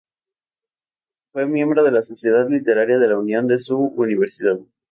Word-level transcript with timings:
Fue 1.31 1.45
miembro 1.45 1.83
de 1.83 1.91
la 1.91 2.01
Sociedad 2.01 2.49
Literaria 2.49 2.97
de 2.97 3.07
la 3.07 3.19
Unión 3.19 3.45
de 3.45 3.59
su 3.59 3.77
universidad. 3.77 4.57